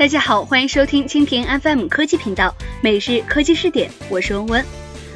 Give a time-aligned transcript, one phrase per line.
[0.00, 4.64] 大家好，欢迎收听蜻蜓 FM 科技频道每日科技视点，我是温温。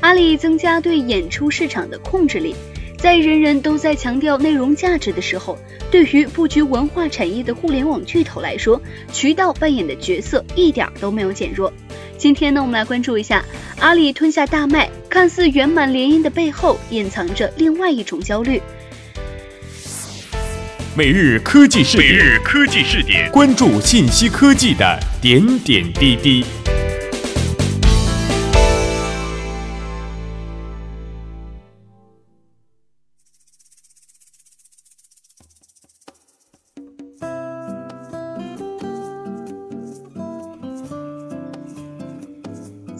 [0.00, 2.54] 阿里增加对演出市场的控制力，
[2.98, 5.56] 在人人都在强调内容价值的时候，
[5.90, 8.78] 对于布局文化产业的互联网巨头来说，
[9.14, 11.72] 渠道扮演的角色一点都没有减弱。
[12.18, 13.42] 今天呢，我们来关注一下
[13.80, 18.60] 阿里吞下大麦，看似圆满联姻的背后，隐藏着另外一种焦虑。
[20.96, 26.42] 每日科技视点，每日科技视点，关注信息科技的点点滴滴。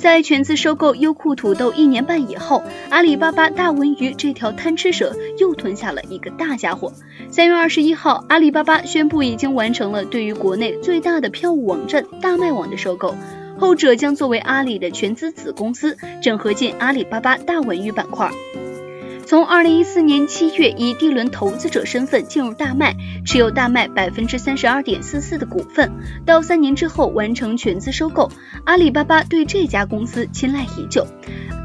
[0.07, 6.93] 在全资收购优酷土豆一年半以后，阿里巴巴大文娱这条贪吃蛇又吞下了一个大家伙。
[7.29, 13.17] 三月二十一号，阿里巴巴宣布已经完成了对于国内最大的票务网站大麦网的收购，
[13.59, 18.31] 后者将作为阿里的全资子公司，整合进阿里巴巴大文娱板块。
[19.27, 25.91] 从二零一四年七月以第一轮投资者身份进入大麦，持有大麦百分之三十二点四四的股份，
[26.25, 28.31] 到三年之后完成全资收购，
[28.63, 31.05] 阿里巴巴对这家公司青睐已久。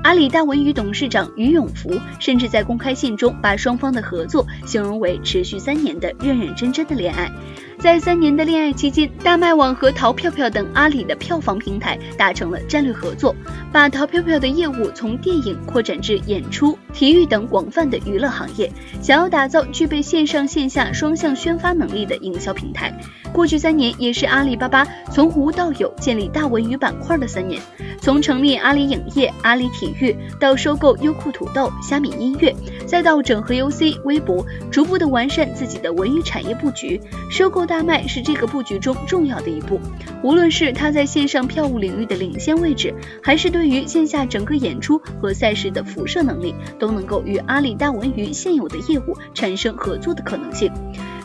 [0.03, 7.31] 阿里大文娱董事长俞永福甚至在公开信中把双方的合作形容为持续三年的认认真真的恋爱。
[7.77, 13.35] 在三年的恋爱期间，大麦网和淘票票等阿里的票房平台达成了战略合作，
[13.71, 18.71] 把淘票票的业务从电影扩展至演出、体育等广泛的娱乐行业，
[19.01, 22.95] 想要打造具备线上线下双向宣发能力的营销平台。
[23.33, 27.59] 过去三年也是阿里巴巴从无到有建立大文娱板块的三年，
[27.99, 37.61] 从成立阿里影业、阿里体体育到收购优酷土豆、虾米音乐，再到整合 UC、微博，逐步的完善自己的文娱产业布局，收购。
[37.71, 39.79] 大麦是这个布局中重要的一步，
[40.23, 42.93] 无论是它在线上票务领域的领先位置，
[43.23, 50.69] 还是对于线下整个演出和赛事的辐射能力，都能够与阿里大文娱现有的业务产生合作的可能性。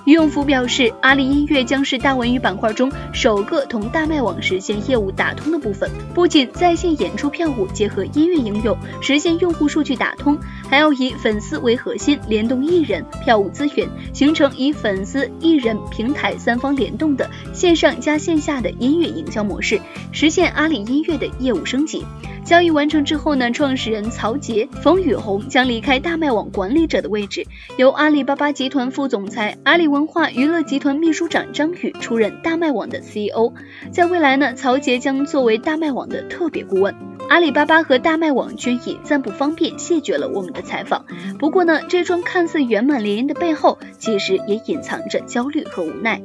[0.07, 5.91] 俞永福表示，阿里音乐将是大文娱板块中首个同大麦网实现业务打通的部分。
[6.15, 10.39] 不仅在线演出票务结合音乐应用实现用户数据打通，
[10.71, 19.81] 还要以粉丝为核心，联动艺人、票务资源，形成以粉丝、艺人、平台三方联动的线上加线下的音乐营销模式，
[20.13, 22.05] 实现阿里音乐的业务升级。
[22.45, 27.45] 交易完成之后呢，创始人曹杰、冯宇红将离开大麦网管理者的位置，
[27.77, 33.55] 由阿里巴巴集团副总裁、阿里文化娱乐集团秘书长张宇出任大麦网的 CEO。
[33.91, 36.95] 在未来呢，曹杰将作为大麦网的特别顾问。
[37.31, 41.07] 阿里巴巴和大麦网均以暂不方便谢绝了我们的采访。
[41.39, 46.21] 不过呢，这桩看似圆满联姻的背后，其实也隐藏着焦虑和无奈。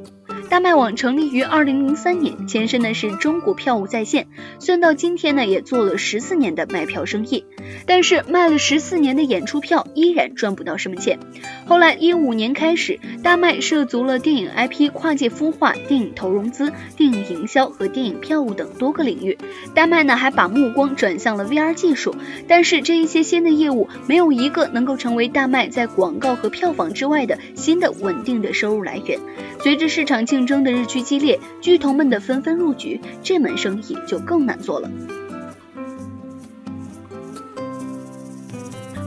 [0.52, 4.26] 大麦网成立于二零零三年，前身呢是中国票务在线，
[4.58, 7.46] 算到今天呢也做了十四年的卖票生意，
[7.86, 11.18] 但是卖了十四年的演出票依然赚不到什么钱。
[11.66, 19.38] 后来一五年开始，大麦涉足了电影 IP 跨界孵化、电影投融资、电影营销和电影票务等多个领域。
[19.74, 22.14] 大麦呢还把目光转向了 VR 技术，
[22.46, 29.18] 但是这一些新的业务没有一个能够成为大麦在广告和票房之外的新的稳定的收入来源。
[29.62, 34.90] 随着市场竞竞争的日趋激烈，巨头们的纷纷入局，这门生意就更难做了。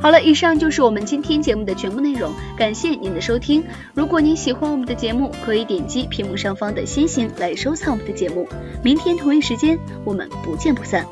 [0.01, 3.61] 好了，以上就是我们今天节目的全部内容，感谢您的收听。
[3.93, 8.47] 如果您喜欢我们的节目，可以点击屏幕上方的星星来收藏我们的节目。
[8.81, 11.05] 明天同一时间，我们不见不散。